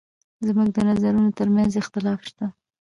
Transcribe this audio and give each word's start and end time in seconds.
زموږ 0.47 0.67
د 0.73 0.77
نظرونو 0.89 1.29
تر 1.37 1.47
منځ 1.55 1.71
اختلاف 1.81 2.19
شته. 2.29 2.45